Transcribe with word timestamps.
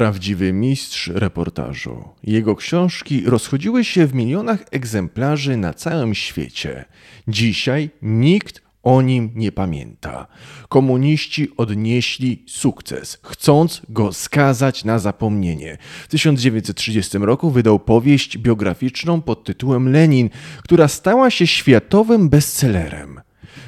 prawdziwy 0.00 0.52
mistrz 0.52 1.08
reportażu. 1.08 2.04
Jego 2.24 2.56
książki 2.56 3.22
rozchodziły 3.26 3.84
się 3.84 4.06
w 4.06 4.14
milionach 4.14 4.64
egzemplarzy 4.70 5.56
na 5.56 5.74
całym 5.74 6.14
świecie. 6.14 6.84
Dzisiaj 7.28 7.90
nikt 8.02 8.62
o 8.82 9.02
nim 9.02 9.30
nie 9.34 9.52
pamięta. 9.52 10.26
Komuniści 10.68 11.48
odnieśli 11.56 12.44
sukces, 12.46 13.18
chcąc 13.22 13.82
go 13.88 14.12
skazać 14.12 14.84
na 14.84 14.98
zapomnienie. 14.98 15.78
W 16.02 16.08
1930 16.08 17.18
roku 17.18 17.50
wydał 17.50 17.78
powieść 17.78 18.38
biograficzną 18.38 19.20
pod 19.20 19.44
tytułem 19.44 19.92
Lenin, 19.92 20.30
która 20.62 20.88
stała 20.88 21.30
się 21.30 21.46
światowym 21.46 22.28
bestsellerem. 22.28 23.20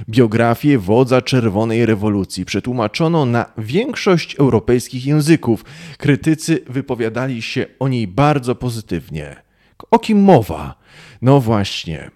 Biografię 0.09 0.79
wodza 0.79 1.23
czerwonej 1.23 1.87
rewolucji 1.87 2.45
przetłumaczono 2.45 3.27
na 3.27 3.46
większość 3.59 4.37
europejskich 4.37 5.07
języków. 5.07 5.64
Krytycy 5.99 6.64
wypowiadali 6.69 7.43
się 7.43 7.67
o 7.79 7.89
niej 7.89 8.07
bardzo 8.09 8.54
pozytywnie. 8.54 9.37
O 9.90 9.99
kim 9.99 10.23
mowa? 10.23 10.75
No 11.23 11.40
właśnie. 11.40 12.11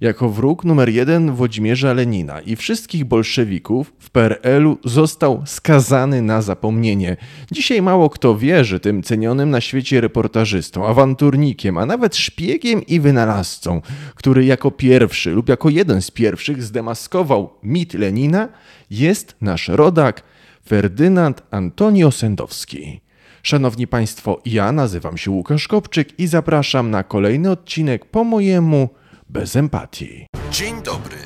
Jako 0.00 0.28
wróg 0.28 0.64
numer 0.64 0.88
jeden 0.88 1.32
Włodzimierza 1.32 1.92
Lenina 1.92 2.40
i 2.40 2.56
wszystkich 2.56 3.04
bolszewików 3.04 3.92
w 3.98 4.10
PRL-u 4.10 4.78
został 4.84 5.42
skazany 5.46 6.22
na 6.22 6.42
zapomnienie. 6.42 7.16
Dzisiaj 7.52 7.82
mało 7.82 8.10
kto 8.10 8.38
wierzy 8.38 8.80
tym 8.80 9.02
cenionym 9.02 9.50
na 9.50 9.60
świecie 9.60 10.00
reportażystą, 10.00 10.86
awanturnikiem, 10.86 11.78
a 11.78 11.86
nawet 11.86 12.16
szpiegiem 12.16 12.86
i 12.86 13.00
wynalazcą, 13.00 13.80
który 14.14 14.44
jako 14.44 14.70
pierwszy 14.70 15.30
lub 15.30 15.48
jako 15.48 15.68
jeden 15.68 16.02
z 16.02 16.10
pierwszych 16.10 16.62
zdemaskował 16.62 17.50
mit 17.62 17.94
Lenina, 17.94 18.48
jest 18.90 19.36
nasz 19.40 19.68
rodak 19.68 20.22
Ferdynand 20.68 21.42
Antonio 21.50 22.10
Sendowski. 22.10 23.00
Szanowni 23.42 23.86
Państwo, 23.86 24.40
ja 24.44 24.72
nazywam 24.72 25.16
się 25.16 25.30
Łukasz 25.30 25.68
Kopczyk 25.68 26.20
i 26.20 26.26
zapraszam 26.26 26.90
na 26.90 27.02
kolejny 27.02 27.50
odcinek 27.50 28.04
po 28.04 28.24
mojemu 28.24 28.88
bez 29.28 29.56
empatii. 29.56 30.26
Dzień 30.50 30.82
dobry. 30.82 31.16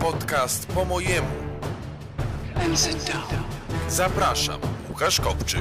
Podcast 0.00 0.74
po 0.74 0.84
mojemu. 0.84 1.30
Zapraszam, 3.88 4.60
Łukasz 4.88 5.20
Kopczyk. 5.20 5.60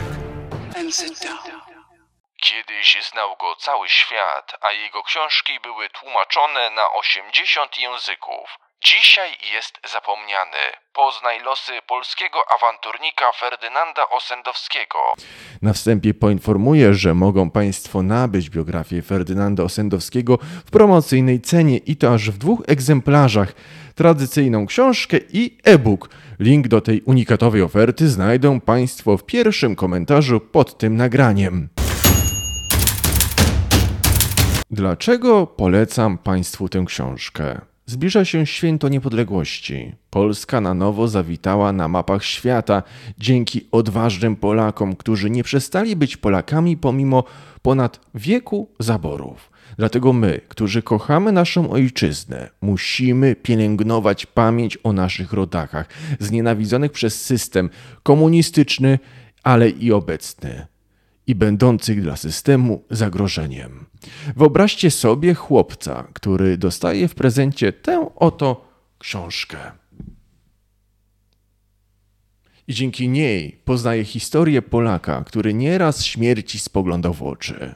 Kiedyś 2.42 2.98
znał 3.12 3.36
go 3.38 3.56
cały 3.56 3.90
świat, 3.90 4.58
a 4.62 4.72
jego 4.72 5.04
książki 5.04 5.60
były 5.60 5.90
tłumaczone 5.90 6.70
na 6.70 6.92
80 6.92 7.78
języków. 7.78 8.58
Dzisiaj 8.84 9.38
jest 9.42 9.80
zapomniany. 9.92 10.58
Poznaj 10.94 11.40
losy 11.40 11.82
polskiego 11.88 12.52
awanturnika 12.52 13.32
Ferdynanda 13.32 14.10
Osendowskiego. 14.10 15.14
Na 15.62 15.74
wstępie 15.74 16.14
poinformuję, 16.14 16.94
że 16.94 17.14
mogą 17.14 17.50
Państwo 17.50 18.04
nabyć 18.04 18.50
biografię 18.50 19.02
Ferdynanda 19.02 19.64
Osendowskiego 19.64 20.40
w 20.66 20.72
promocyjnej 20.72 21.42
cenie 21.42 21.78
i 21.78 21.96
to 21.96 22.14
aż 22.14 22.32
w 22.32 22.38
dwóch 22.38 22.64
egzemplarzach. 22.68 23.56
Tradycyjną 23.96 24.66
książkę 24.66 25.18
i 25.34 25.58
e-book. 25.64 26.10
Link 26.40 26.68
do 26.68 26.82
tej 26.82 27.02
unikatowej 27.02 27.62
oferty 27.62 28.10
znajdą 28.10 28.60
Państwo 28.60 29.18
w 29.18 29.26
pierwszym 29.26 29.76
komentarzu 29.76 30.40
pod 30.40 30.78
tym 30.78 30.96
nagraniem. 30.96 31.70
Dlaczego 34.72 35.48
polecam 35.48 36.18
Państwu 36.18 36.70
tę 36.70 36.84
książkę? 36.86 37.62
Zbliża 37.90 38.26
się 38.26 38.46
święto 38.46 38.90
niepodległości. 38.90 39.96
Polska 40.10 40.62
na 40.62 40.74
nowo 40.74 41.08
zawitała 41.08 41.72
na 41.72 41.88
mapach 41.88 42.24
świata 42.24 42.84
dzięki 43.18 43.68
odważnym 43.72 44.36
Polakom, 44.36 44.96
którzy 44.96 45.30
nie 45.30 45.44
przestali 45.44 45.96
być 45.96 46.18
Polakami 46.18 46.78
pomimo 46.78 47.24
ponad 47.62 48.00
wieku 48.16 48.70
zaborów. 48.80 49.52
Dlatego 49.78 50.14
my, 50.14 50.42
którzy 50.48 50.82
kochamy 50.82 51.32
naszą 51.32 51.70
ojczyznę, 51.70 52.50
musimy 52.62 53.36
pielęgnować 53.36 54.26
pamięć 54.26 54.78
o 54.84 54.94
naszych 54.94 55.34
rodakach, 55.34 55.90
znienawidzonych 56.20 56.92
przez 56.92 57.22
system 57.26 57.70
komunistyczny, 58.04 59.00
ale 59.44 59.70
i 59.70 59.92
obecny 59.92 60.68
i 61.28 61.36
będących 61.36 62.02
dla 62.02 62.16
systemu 62.16 62.84
zagrożeniem. 62.90 63.86
Wyobraźcie 64.36 64.92
sobie 64.92 65.34
chłopca, 65.34 66.08
który 66.14 66.58
dostaje 66.58 67.08
w 67.08 67.16
prezencie 67.16 67.74
tę 67.74 68.10
oto 68.16 68.68
książkę. 69.00 69.58
I 72.68 72.74
dzięki 72.74 73.10
niej 73.10 73.62
poznaje 73.66 74.06
historię 74.06 74.62
Polaka, 74.62 75.24
który 75.24 75.54
nieraz 75.54 76.04
śmierci 76.04 76.60
spoglądał 76.60 77.14
w 77.14 77.24
oczy. 77.24 77.76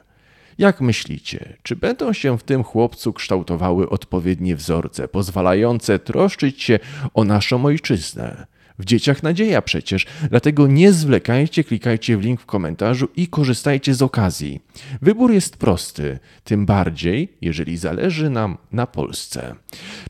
Jak 0.58 0.80
myślicie, 0.80 1.56
czy 1.62 1.76
będą 1.76 2.12
się 2.12 2.38
w 2.38 2.42
tym 2.42 2.62
chłopcu 2.64 3.12
kształtowały 3.12 3.88
odpowiednie 3.88 4.56
wzorce, 4.56 5.08
pozwalające 5.08 5.98
troszczyć 5.98 6.62
się 6.62 6.78
o 7.14 7.24
naszą 7.24 7.64
ojczyznę? 7.64 8.46
W 8.78 8.84
dzieciach 8.84 9.22
nadzieja 9.22 9.62
przecież, 9.62 10.06
dlatego 10.30 10.66
nie 10.66 10.92
zwlekajcie, 10.92 11.64
klikajcie 11.64 12.16
w 12.16 12.22
link 12.22 12.40
w 12.40 12.46
komentarzu 12.46 13.08
i 13.16 13.28
korzystajcie 13.28 13.94
z 13.94 14.02
okazji. 14.02 14.60
Wybór 15.02 15.32
jest 15.32 15.56
prosty, 15.56 16.18
tym 16.44 16.66
bardziej, 16.66 17.36
jeżeli 17.40 17.76
zależy 17.76 18.30
nam 18.30 18.58
na 18.72 18.86
Polsce. 18.86 19.54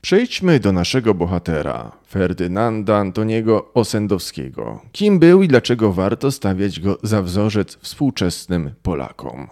Przejdźmy 0.00 0.60
do 0.60 0.72
naszego 0.72 1.14
bohatera, 1.14 1.92
Ferdynanda 2.08 2.96
Antoniego 2.96 3.74
Osendowskiego. 3.74 4.82
Kim 4.92 5.18
był 5.18 5.42
i 5.42 5.48
dlaczego 5.48 5.92
warto 5.92 6.30
stawiać 6.30 6.80
go 6.80 6.98
za 7.02 7.22
wzorzec 7.22 7.78
współczesnym 7.80 8.70
Polakom? 8.82 9.48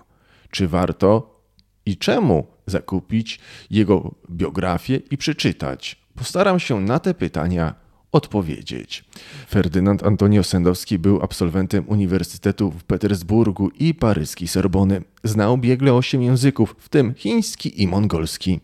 Czy 0.50 0.69
warto 0.69 1.41
i 1.87 1.97
czemu 1.97 2.47
zakupić 2.66 3.41
jego 3.71 4.15
biografię 4.31 4.97
i 5.10 5.16
przeczytać? 5.16 6.00
Postaram 6.15 6.60
się 6.60 6.81
na 6.81 6.98
te 6.98 7.15
pytania 7.15 7.75
odpowiedzieć. 8.12 9.04
Ferdynand 9.48 10.03
Antonio 10.03 10.44
Sendowski 10.44 10.98
był 10.98 11.22
absolwentem 11.22 11.84
Uniwersytetu 11.88 12.71
w 12.71 12.84
Petersburgu 12.84 13.71
i 13.78 13.94
paryskiej 13.94 14.48
Sorbony. 14.48 15.03
Znał 15.25 15.59
biegle 15.59 15.94
osiem 15.94 16.22
języków, 16.22 16.76
w 16.78 16.88
tym 16.88 17.15
chiński 17.15 17.82
i 17.82 17.88
mongolski. 17.88 18.60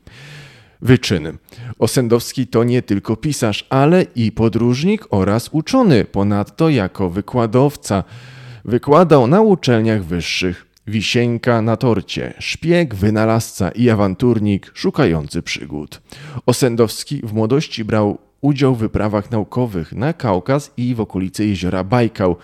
Wyczyn. 0.82 1.38
Osendowski 1.78 2.46
to 2.46 2.64
nie 2.64 2.82
tylko 2.82 3.16
pisarz, 3.16 3.66
ale 3.70 4.06
i 4.14 4.32
podróżnik 4.32 5.06
oraz 5.10 5.48
uczony. 5.52 6.04
Ponadto 6.04 6.68
jako 6.68 7.10
wykładowca 7.10 8.04
wykładał 8.64 9.26
na 9.26 9.40
uczelniach 9.40 10.04
wyższych. 10.04 10.66
Wisieńka 10.86 11.62
na 11.62 11.76
torcie, 11.76 12.34
szpieg, 12.38 12.94
wynalazca 12.94 13.70
i 13.70 13.90
awanturnik 13.90 14.70
szukający 14.74 15.42
przygód. 15.42 16.02
Osendowski 16.46 17.20
w 17.24 17.32
młodości 17.32 17.84
brał 17.84 18.18
udział 18.46 18.74
w 18.74 18.78
wyprawach 18.78 19.30
naukowych 19.30 19.92
na 19.92 20.12
Kaukaz 20.12 20.72
i 20.76 20.94
w 20.94 21.00
okolice 21.00 21.46
jeziora 21.46 21.84
Bajkał. 21.84 22.36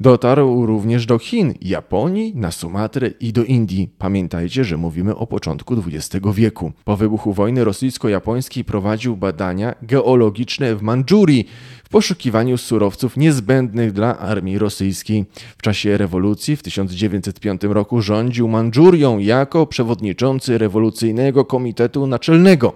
Dotarł 0.00 0.66
również 0.66 1.06
do 1.06 1.18
Chin, 1.18 1.54
Japonii, 1.60 2.32
na 2.36 2.50
Sumatrę 2.50 3.10
i 3.20 3.32
do 3.32 3.44
Indii. 3.44 3.90
Pamiętajcie, 3.98 4.64
że 4.64 4.76
mówimy 4.76 5.16
o 5.16 5.26
początku 5.26 5.76
XX 5.86 6.26
wieku. 6.34 6.72
Po 6.84 6.96
wybuchu 6.96 7.32
wojny 7.32 7.64
rosyjsko-japońskiej 7.64 8.64
prowadził 8.64 9.16
badania 9.16 9.74
geologiczne 9.82 10.76
w 10.76 10.82
Mandżurii 10.82 11.48
w 11.84 11.88
poszukiwaniu 11.88 12.58
surowców 12.58 13.16
niezbędnych 13.16 13.92
dla 13.92 14.18
armii 14.18 14.58
rosyjskiej. 14.58 15.24
W 15.58 15.62
czasie 15.62 15.96
rewolucji 15.96 16.56
w 16.56 16.62
1905 16.62 17.62
roku 17.64 18.02
rządził 18.02 18.48
Mandżurią 18.48 19.18
jako 19.18 19.66
przewodniczący 19.66 20.58
rewolucyjnego 20.58 21.44
komitetu 21.44 22.06
naczelnego. 22.06 22.72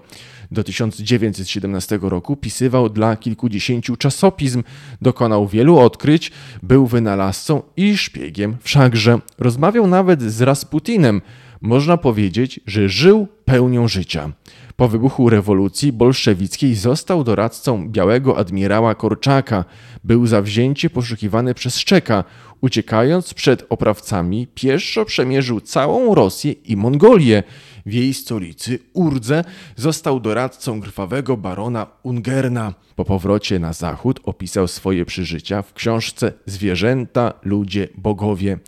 Do 0.55 0.65
1917 0.65 1.99
roku 2.03 2.37
pisywał 2.37 2.89
dla 2.89 3.17
kilkudziesięciu 3.17 3.97
czasopism, 3.97 4.63
dokonał 5.03 5.49
wielu 5.49 5.79
odkryć, 5.79 6.33
był 6.63 6.87
wynalazcą 6.87 7.63
i 7.77 7.97
szpiegiem 7.97 8.57
wszakże. 8.61 9.19
Rozmawiał 9.39 9.87
nawet 9.87 10.23
z 10.23 10.43
Rasputinem. 10.43 11.23
Można 11.61 11.97
powiedzieć, 11.97 12.61
że 12.67 12.89
żył 12.89 13.29
pełnią 13.45 13.89
życia. 13.89 14.33
Po 14.77 14.89
wybuchu 14.89 15.31
rewolucji 15.31 15.93
bolszewickiej 15.93 16.75
został 16.75 17.25
doradcą 17.25 17.89
białego 17.91 18.39
admirała 18.39 18.95
Korczaka. 18.95 19.65
Był 20.05 20.27
zawzięcie 20.27 20.91
poszukiwany 20.91 21.55
przez 21.55 21.79
Szczeka. 21.79 22.25
Uciekając 22.65 23.35
przed 23.35 23.67
oprawcami, 23.69 24.47
pieszo 24.55 25.05
przemierzył 25.05 25.61
całą 25.61 26.15
Rosję 26.15 26.53
i 26.53 26.77
Mongolię. 26.77 27.43
W 27.87 27.93
jej 27.93 28.15
stolicy, 28.15 28.79
Urdze, 28.93 29.45
został 29.77 30.21
doradcą 30.21 30.81
krwawego 30.81 31.37
barona 31.37 31.87
Ungerna. 32.03 32.75
Po 32.97 33.05
powrocie 33.05 33.59
na 33.59 33.73
zachód 33.73 34.21
opisał 34.25 34.69
swoje 34.69 35.05
przeżycia 35.05 35.63
w 35.63 35.75
książce 35.75 36.33
Zwierzęta, 36.47 37.33
ludzie, 37.43 37.89
bogowie. 37.99 38.59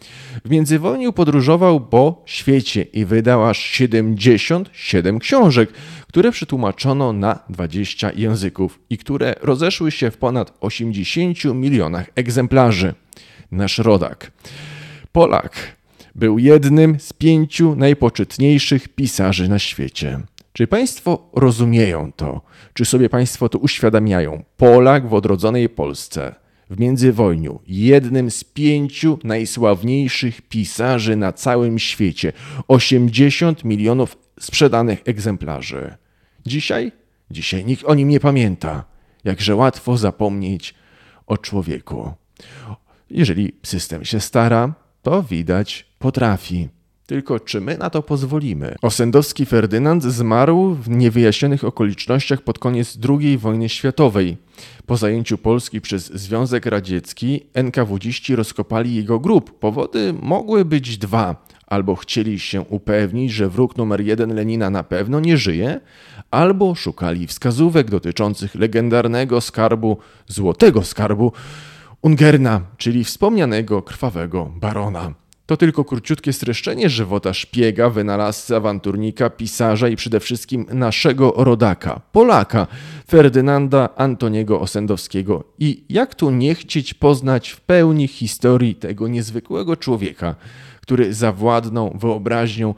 W 0.45 0.51
międzywojniu 0.51 1.13
podróżował 1.13 1.81
po 1.81 2.23
świecie 2.27 2.83
i 2.83 3.05
wydał 3.05 3.47
aż 3.47 3.59
77 3.59 5.19
książek, 5.19 5.73
które 6.09 6.33
przetłumaczono 6.33 7.13
na 7.13 7.39
20 7.49 8.11
języków 8.13 8.79
i 8.91 8.99
które 8.99 9.35
rozeszły 9.43 9.91
się 9.91 10.11
w 10.11 10.17
ponad 10.17 10.57
80 10.61 11.45
milionach 11.45 12.11
egzemplarzy. 12.15 12.95
Nasz 13.51 13.79
rodak. 13.79 14.33
Polak 15.13 15.77
był 16.15 16.39
jednym 16.39 17.01
z 17.01 17.13
pięciu 17.13 17.77
najpoczytniejszych 17.77 18.89
pisarzy 18.89 19.49
na 19.49 19.59
świecie. 19.59 20.21
Czy 20.53 20.67
Państwo 20.67 21.31
rozumieją 21.33 22.13
to? 22.13 22.41
Czy 22.75 22.85
sobie 22.85 23.09
Państwo 23.09 23.49
to 23.49 23.59
uświadamiają? 23.59 24.45
Polak 24.57 25.09
w 25.09 25.15
odrodzonej 25.15 25.69
Polsce 25.69 26.35
w 26.71 26.81
międzywojniu 26.81 27.61
jednym 27.67 28.31
z 28.31 28.45
pięciu 28.45 29.19
najsławniejszych 29.25 30.43
pisarzy 30.43 31.17
na 31.17 31.33
całym 31.33 31.79
świecie. 31.79 32.33
80 32.69 33.65
milionów 33.65 34.19
sprzedanych 34.41 35.03
egzemplarzy. 35.05 35.95
Dzisiaj? 36.47 36.93
Dzisiaj 37.31 37.65
nikt 37.65 37.85
o 37.85 37.95
nim 37.95 38.09
nie 38.09 38.21
pamięta. 38.21 38.85
Jakże 39.25 39.57
łatwo 39.57 39.97
zapomnieć 39.97 40.75
o 41.27 41.39
człowieku. 41.39 42.13
Jeżeli 43.11 43.53
system 43.63 44.05
się 44.05 44.21
stara, 44.21 44.75
to 45.03 45.23
widać 45.23 45.87
potrafi. 45.99 46.69
Tylko 47.07 47.41
czy 47.41 47.61
my 47.61 47.79
na 47.79 47.91
to 47.91 48.03
pozwolimy? 48.03 48.75
Osendowski 48.83 49.47
Ferdynand 49.47 50.03
zmarł 50.03 50.75
w 50.75 50.89
niewyjaśnionych 50.89 51.65
okolicznościach 51.65 52.43
pod 52.43 52.59
koniec 52.59 52.99
II 53.09 53.39
wojny 53.39 53.69
światowej. 53.69 54.37
Po 54.87 54.97
zajęciu 54.97 55.39
Polski 55.39 55.81
przez 55.81 56.13
Związek 56.15 56.67
Radziecki 56.67 57.47
NKWDziści 57.55 58.37
rozkopali 58.37 58.95
jego 58.95 59.21
grób. 59.21 59.59
Powody 59.59 60.15
mogły 60.23 60.65
być 60.65 60.99
dwa. 60.99 61.47
Albo 61.67 61.95
chcieli 61.95 62.39
się 62.39 62.61
upewnić, 62.61 63.33
że 63.33 63.49
wróg 63.49 63.77
numer 63.77 64.01
jeden 64.01 64.35
Lenina 64.35 64.71
na 64.71 64.83
pewno 64.83 65.21
nie 65.21 65.37
żyje, 65.37 65.81
albo 66.31 66.75
szukali 66.75 67.27
wskazówek 67.27 67.91
dotyczących 67.91 68.55
legendarnego 68.55 69.41
skarbu, 69.41 69.97
złotego 70.27 70.85
skarbu 70.85 71.33
Ungerna, 72.03 72.61
czyli 72.77 73.05
wspomnianego 73.05 73.83
krwawego 73.83 74.53
barona. 74.57 75.15
To 75.47 75.57
tylko 75.57 75.85
króciutkie 75.85 76.33
streszczenie 76.33 76.91
żywota 76.91 77.35
szpiega, 77.35 77.91
wynalazcy, 77.91 78.57
awanturnika, 78.57 79.31
pisarza 79.31 79.89
i 79.89 79.97
przede 79.97 80.21
wszystkim 80.21 80.67
naszego 80.73 81.33
rodaka, 81.37 82.01
Polaka, 82.13 82.67
Ferdynanda 83.09 83.89
Antoniego 83.97 84.61
Osendowskiego. 84.61 85.45
I 85.59 85.85
jak 85.89 86.15
tu 86.15 86.31
nie 86.31 86.55
chcieć 86.55 86.95
poznać 86.95 87.51
w 87.51 87.61
pełni 87.61 88.09
historii 88.09 88.75
tego 88.75 89.09
niezwykłego 89.09 89.77
człowieka, 89.77 90.35
który 90.81 91.15
zawładnął 91.15 91.99
wyobraźnią 91.99 92.75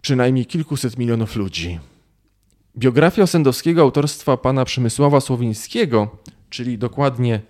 przynajmniej 0.00 0.46
kilkuset 0.46 0.98
milionów 0.98 1.36
ludzi. 1.36 1.78
Biografia 2.76 3.22
Osendowskiego 3.22 3.82
autorstwa 3.82 4.36
pana 4.36 4.64
Przemysława 4.64 5.20
Słowińskiego, 5.20 6.16
czyli 6.52 6.78
dokładnie 6.78 7.40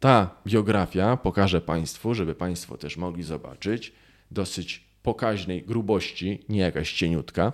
ta 0.00 0.30
biografia, 0.46 1.16
pokażę 1.16 1.60
Państwu, 1.60 2.14
żeby 2.14 2.34
Państwo 2.34 2.76
też 2.76 2.96
mogli 2.96 3.22
zobaczyć, 3.22 3.92
dosyć 4.30 4.84
pokaźnej 5.02 5.62
grubości, 5.62 6.44
nie 6.48 6.60
jakaś 6.60 6.92
cieniutka, 6.92 7.52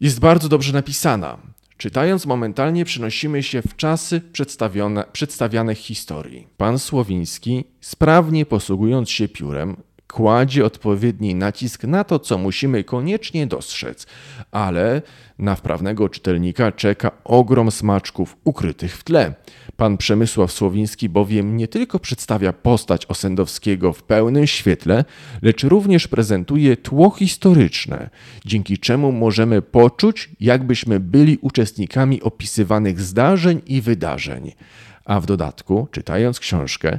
jest 0.00 0.20
bardzo 0.20 0.48
dobrze 0.48 0.72
napisana. 0.72 1.38
Czytając 1.76 2.26
momentalnie 2.26 2.84
przenosimy 2.84 3.42
się 3.42 3.62
w 3.62 3.76
czasy 3.76 4.20
przedstawione, 4.20 5.04
przedstawianych 5.12 5.78
historii. 5.78 6.46
Pan 6.56 6.78
Słowiński, 6.78 7.64
sprawnie 7.80 8.46
posługując 8.46 9.10
się 9.10 9.28
piórem, 9.28 9.76
kładzie 10.12 10.64
odpowiedni 10.64 11.34
nacisk 11.34 11.84
na 11.84 12.04
to, 12.04 12.18
co 12.18 12.38
musimy 12.38 12.84
koniecznie 12.84 13.46
dostrzec, 13.46 14.06
ale 14.50 15.02
na 15.38 15.54
wprawnego 15.54 16.08
czytelnika 16.08 16.72
czeka 16.72 17.10
ogrom 17.24 17.70
smaczków 17.70 18.36
ukrytych 18.44 18.96
w 18.96 19.04
tle. 19.04 19.34
Pan 19.76 19.96
Przemysław 19.96 20.52
Słowiński 20.52 21.08
bowiem 21.08 21.56
nie 21.56 21.68
tylko 21.68 21.98
przedstawia 21.98 22.52
postać 22.52 23.06
Osendowskiego 23.06 23.92
w 23.92 24.02
pełnym 24.02 24.46
świetle, 24.46 25.04
lecz 25.42 25.64
również 25.64 26.08
prezentuje 26.08 26.76
tło 26.76 27.10
historyczne, 27.10 28.10
dzięki 28.44 28.78
czemu 28.78 29.12
możemy 29.12 29.62
poczuć, 29.62 30.30
jakbyśmy 30.40 31.00
byli 31.00 31.38
uczestnikami 31.38 32.22
opisywanych 32.22 33.00
zdarzeń 33.00 33.60
i 33.66 33.80
wydarzeń. 33.80 34.52
A 35.04 35.20
w 35.20 35.26
dodatku, 35.26 35.88
czytając 35.90 36.40
książkę, 36.40 36.98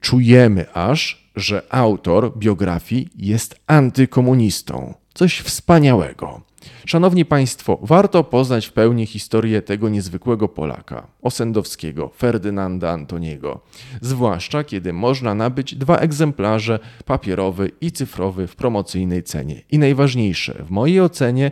czujemy 0.00 0.72
aż, 0.74 1.30
że 1.36 1.62
autor 1.70 2.38
biografii 2.38 3.08
jest 3.16 3.60
antykomunistą. 3.66 4.94
Coś 5.14 5.38
wspaniałego. 5.38 6.40
Szanowni 6.86 7.24
Państwo, 7.24 7.78
warto 7.82 8.24
poznać 8.24 8.66
w 8.66 8.72
pełni 8.72 9.06
historię 9.06 9.62
tego 9.62 9.88
niezwykłego 9.88 10.48
Polaka, 10.48 11.06
Osendowskiego, 11.22 12.10
Ferdynanda 12.16 12.90
Antoniego, 12.90 13.60
zwłaszcza 14.00 14.64
kiedy 14.64 14.92
można 14.92 15.34
nabyć 15.34 15.74
dwa 15.74 15.96
egzemplarze, 15.96 16.78
papierowy 17.04 17.70
i 17.80 17.92
cyfrowy 17.92 18.46
w 18.46 18.56
promocyjnej 18.56 19.22
cenie. 19.22 19.62
I 19.70 19.78
najważniejsze, 19.78 20.62
w 20.66 20.70
mojej 20.70 21.00
ocenie, 21.00 21.50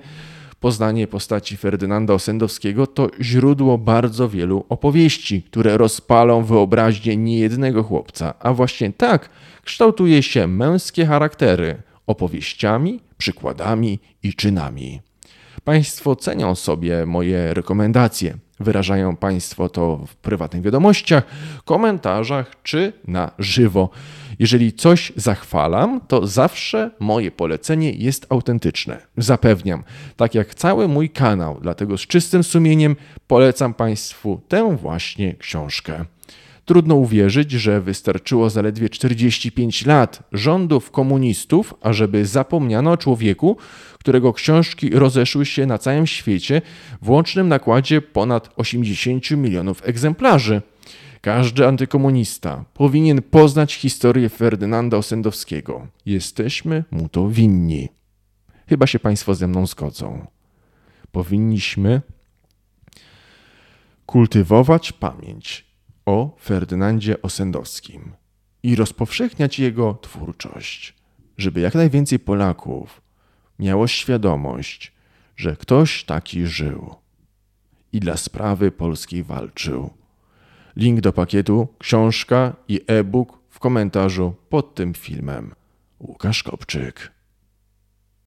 Poznanie 0.61 1.07
postaci 1.07 1.57
Ferdynanda 1.57 2.15
Osendowskiego 2.15 2.87
to 2.87 3.11
źródło 3.21 3.79
bardzo 3.79 4.29
wielu 4.29 4.65
opowieści, 4.69 5.43
które 5.43 5.77
rozpalą 5.77 6.45
wyobraźnię 6.45 7.17
niejednego 7.17 7.83
chłopca, 7.83 8.35
a 8.41 8.53
właśnie 8.53 8.93
tak 8.93 9.31
kształtuje 9.65 10.23
się 10.23 10.47
męskie 10.47 11.07
charaktery 11.07 11.83
opowieściami, 12.07 13.01
przykładami 13.19 13.99
i 14.23 14.35
czynami. 14.35 15.08
Państwo 15.69 16.17
cenią 16.17 16.55
sobie 16.55 17.07
moje 17.07 17.55
rekomendacje. 17.55 18.35
Wyrażają 18.61 19.17
Państwo 19.17 19.69
to 19.69 19.97
w 20.07 20.17
prywatnych 20.17 20.63
wiadomościach, 20.63 21.25
komentarzach 21.65 22.63
czy 22.63 22.93
na 23.07 23.31
żywo. 23.39 23.91
Jeżeli 24.39 24.73
coś 24.73 25.13
zachwalam, 25.17 26.01
to 26.09 26.27
zawsze 26.27 26.91
moje 27.01 27.31
polecenie 27.31 27.93
jest 27.93 28.27
autentyczne. 28.29 28.99
Zapewniam, 29.17 29.85
tak 30.17 30.35
jak 30.35 30.55
cały 30.55 30.89
mój 30.89 31.11
kanał, 31.11 31.59
dlatego 31.63 31.99
z 31.99 32.01
czystym 32.01 32.45
sumieniem 32.45 32.97
polecam 33.27 33.75
Państwu 33.75 34.41
tę 34.49 34.77
właśnie 34.77 35.35
książkę. 35.35 36.05
Trudno 36.69 36.95
uwierzyć, 36.95 37.51
że 37.53 37.81
wystarczyło 37.81 38.51
zaledwie 38.51 38.89
45 38.89 39.87
lat 39.87 40.23
rządów 40.33 40.91
komunistów, 40.91 41.75
ażeby 41.81 42.27
zapomniano 42.27 42.91
o 42.93 42.97
człowieku, 42.97 43.57
którego 43.99 44.33
książki 44.33 44.91
rozeszły 44.91 45.47
się 45.47 45.67
na 45.67 45.79
całym 45.79 46.07
świecie 46.07 46.63
w 47.03 47.11
łącznym 47.11 47.49
nakładzie 47.49 48.03
ponad 48.03 48.51
80 48.57 49.31
milionów 49.31 49.83
egzemplarzy. 49.85 50.63
Każdy 51.21 51.67
antykomunista 51.67 52.65
powinien 52.75 53.23
poznać 53.23 53.75
historię 53.75 54.29
Ferdynanda 54.29 54.97
Osendowskiego. 54.97 55.87
Jesteśmy 56.07 56.85
mu 56.91 57.09
to 57.09 57.29
winni. 57.29 57.89
Chyba 58.67 58.87
się 58.87 58.99
Państwo 58.99 59.35
ze 59.35 59.49
mną 59.49 59.67
zgodzą. 59.67 60.27
Powinniśmy 61.13 62.01
kultywować 64.07 64.93
pamięć 64.93 65.68
o 66.09 66.37
Ferdynandzie 66.41 67.23
Osendowskim 67.23 68.13
i 68.63 68.77
rozpowszechniać 68.77 69.59
jego 69.59 69.99
twórczość, 70.03 70.95
żeby 71.39 71.61
jak 71.61 71.75
najwięcej 71.75 72.19
Polaków 72.19 73.03
miało 73.59 73.87
świadomość, 73.87 74.93
że 75.37 75.57
ktoś 75.57 76.05
taki 76.05 76.47
żył 76.47 76.95
i 77.93 78.01
dla 78.01 78.17
sprawy 78.17 78.71
polskiej 78.71 79.25
walczył. 79.25 79.91
Link 80.77 81.01
do 81.01 81.13
pakietu, 81.13 81.69
książka 81.79 82.57
i 82.69 82.81
e-book 82.87 83.39
w 83.49 83.59
komentarzu 83.59 84.35
pod 84.49 84.75
tym 84.75 84.95
filmem. 84.95 85.55
Łukasz 86.01 86.43
Kopczyk. 86.43 87.13